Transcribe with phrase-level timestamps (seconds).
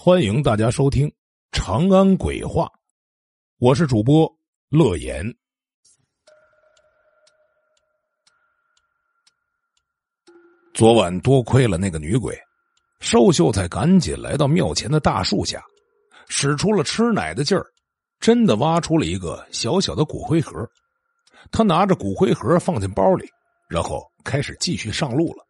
[0.00, 1.08] 欢迎大家收听
[1.50, 2.66] 《长安鬼话》，
[3.58, 4.32] 我是主播
[4.68, 5.26] 乐言。
[10.72, 12.38] 昨晚多亏了那个女鬼，
[13.00, 15.60] 寿秀才赶紧来到庙前的大树下，
[16.28, 17.66] 使出了吃奶的劲儿，
[18.20, 20.64] 真的挖出了一个小小的骨灰盒。
[21.50, 23.28] 他拿着骨灰盒放进包里，
[23.68, 25.44] 然后开始继续上路了。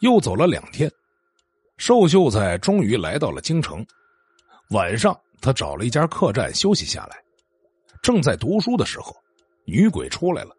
[0.00, 0.90] 又走了两天。
[1.80, 3.82] 瘦秀才终于来到了京城。
[4.68, 7.16] 晚上，他找了一家客栈休息下来。
[8.02, 9.16] 正在读书的时候，
[9.64, 10.54] 女鬼出来了。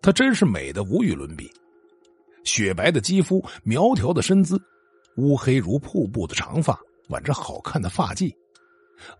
[0.00, 1.52] 她真是美的无与伦比，
[2.44, 4.56] 雪白的肌肤，苗条的身姿，
[5.16, 6.78] 乌黑如瀑布的长发，
[7.08, 8.32] 挽着好看的发髻，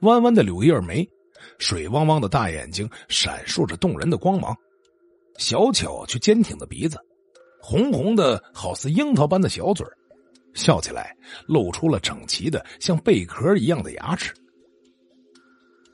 [0.03, 1.05] 弯弯的柳叶眉，
[1.59, 4.57] 水汪汪的大眼睛闪烁着动人的光芒，
[5.39, 6.97] 小巧却坚挺的鼻子，
[7.61, 9.85] 红红的好似樱桃般的小嘴
[10.57, 14.35] 笑起来露出了整齐的像贝壳一样的牙齿。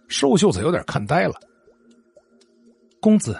[0.09, 1.34] 瘦秀才有点看呆了。
[3.00, 3.39] 公子，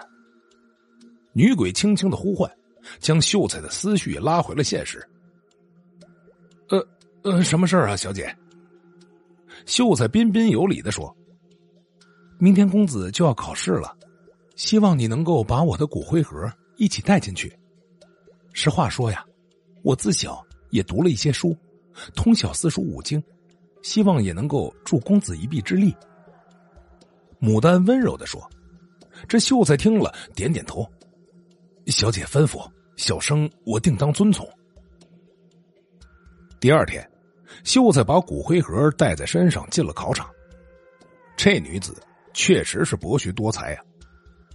[1.33, 2.51] 女鬼轻轻的呼唤，
[2.99, 5.07] 将秀才的思绪拉回了现实。
[6.69, 6.87] 呃
[7.23, 8.37] 呃，什么事啊，小姐？
[9.65, 11.17] 秀才彬彬有礼的说
[12.41, 13.97] ：“明天公子就要考试了，
[14.57, 17.57] 希望你能够把我的骨灰盒一起带进去。
[18.53, 19.25] 实话说呀，
[19.85, 21.55] 我自小……”也读了一些书，
[22.15, 23.23] 通晓四书五经，
[23.83, 25.95] 希望也能够助公子一臂之力。
[27.39, 28.51] 牡丹温柔的说
[29.29, 30.91] ：“这秀才听了，点点头。
[31.89, 34.49] 小姐吩咐，小生我定当遵从。”
[36.59, 37.07] 第二天，
[37.65, 40.31] 秀才把骨灰盒带在身上进了考场。
[41.37, 43.85] 这女子确实是博学多才啊，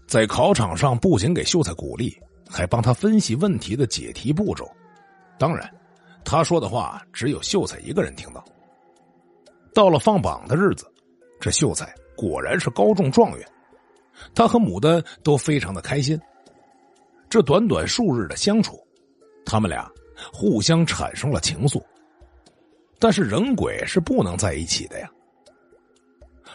[0.08, 2.18] 在考场上不仅给秀才鼓励，
[2.50, 4.68] 还帮他分析问题的解题步骤。
[5.38, 5.72] 当然。
[6.30, 8.44] 他说的话只有秀才一个人听到。
[9.74, 10.86] 到了放榜的日子，
[11.40, 13.48] 这秀才果然是高中状元，
[14.36, 16.20] 他和牡丹都非常的开心。
[17.30, 18.78] 这短短数日的相处，
[19.46, 19.90] 他们俩
[20.34, 21.82] 互相产生了情愫。
[23.00, 25.10] 但是人鬼是不能在一起的呀。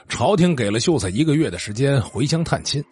[0.07, 2.85] 朝廷给了秀才一个月的时间回乡探亲，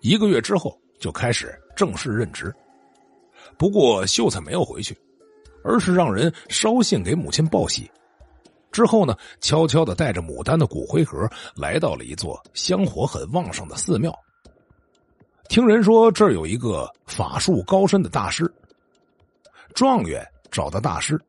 [0.00, 2.52] 一个月之后就开始正式任职。
[3.56, 4.96] 不过秀才没有回去。
[5.66, 7.90] 而是让人捎信给母亲报喜，
[8.70, 14.16] 之后呢，悄悄的带着牡丹的骨灰盒来到了一座香火很旺盛的寺庙。
[15.48, 18.50] 听人说这儿有一个法术高深的大师。
[19.74, 21.20] 状元找到大师，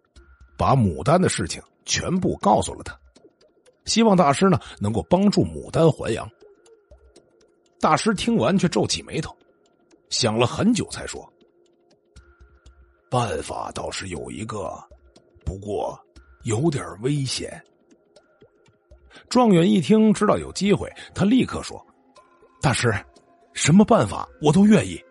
[0.58, 2.98] 把牡丹的事情全部告诉了他，
[3.86, 6.30] 希望大师呢能够帮助牡丹还阳。
[7.80, 9.36] 大师听完却皱起眉头，
[10.10, 11.28] 想了很久才说。
[13.10, 14.72] 办法倒是有一个，
[15.46, 15.98] 不过
[16.44, 17.62] 有点危险。
[19.30, 21.84] 状元一听知道有机会，他立刻说
[22.62, 22.94] ：“大师，
[23.54, 25.02] 什么办法我都愿意，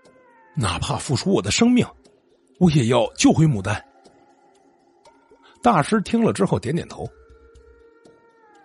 [0.54, 1.86] 哪怕付出我的生命，
[2.58, 3.82] 我也要救回牡丹。”
[5.62, 7.08] 大师听了之后点点头：“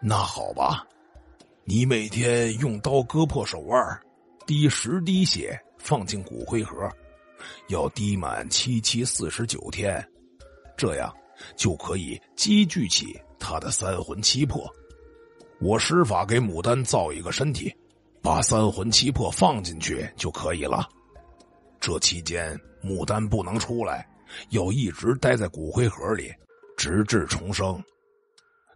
[0.01, 0.85] 那好吧，
[1.63, 3.99] 你每天用刀割破手腕，
[4.45, 6.87] 滴十滴血放进骨灰盒。”
[7.67, 10.05] 要滴满七七四十九天，
[10.75, 11.13] 这样
[11.55, 14.69] 就可以积聚起他的三魂七魄。
[15.59, 17.73] 我施法给牡丹造一个身体，
[18.21, 20.87] 把三魂七魄放进去就可以了。
[21.79, 24.07] 这期间，牡丹不能出来，
[24.49, 26.33] 要一直待在骨灰盒里，
[26.77, 27.81] 直至重生。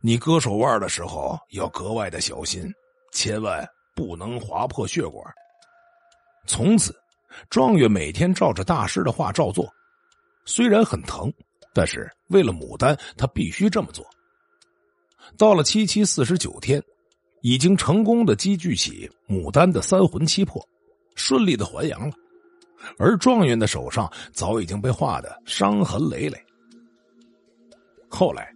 [0.01, 2.71] 你割手腕的时候要格外的小心，
[3.11, 5.23] 千万不能划破血管。
[6.47, 6.95] 从此。
[7.49, 9.67] 状元每天照着大师的话照做，
[10.45, 11.31] 虽然很疼，
[11.73, 14.05] 但是为了牡丹，他必须这么做。
[15.37, 16.81] 到了七七四十九天，
[17.41, 20.61] 已经成功的积聚起牡丹的三魂七魄，
[21.15, 22.15] 顺利的还阳了。
[22.99, 26.39] 而状元的手上早已经被画的伤痕累累。
[28.07, 28.53] 后来，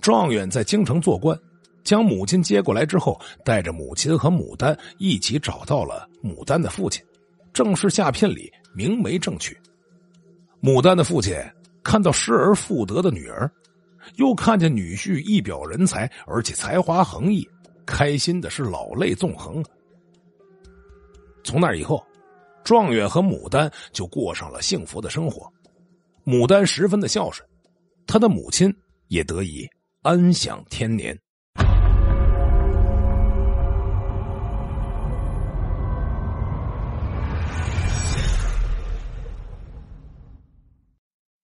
[0.00, 1.38] 状元在京城做官，
[1.84, 7.02] 将母亲接过来之后，带着母亲和牡丹一起找到了牡丹的父亲。
[7.58, 9.60] 正式下聘礼，明媒正娶。
[10.62, 11.36] 牡丹的父亲
[11.82, 13.50] 看到失而复得的女儿，
[14.14, 17.44] 又看见女婿一表人才，而且才华横溢，
[17.84, 19.60] 开心的是老泪纵横。
[21.42, 22.00] 从那以后，
[22.62, 25.52] 状元和牡丹就过上了幸福的生活。
[26.24, 27.44] 牡丹十分的孝顺，
[28.06, 28.72] 他的母亲
[29.08, 29.68] 也得以
[30.02, 31.18] 安享天年。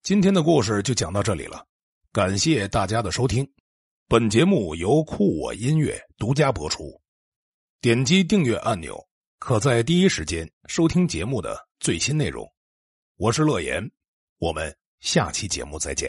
[0.05, 1.65] 今天的故事就讲到这里了，
[2.11, 3.43] 感谢大家的收听。
[4.07, 7.01] 本节目由酷我音乐独家播出。
[7.81, 9.03] 点击订阅按钮，
[9.39, 12.47] 可在第一时间收听节目的最新内容。
[13.17, 13.83] 我是乐言，
[14.37, 16.07] 我们下期节目再见。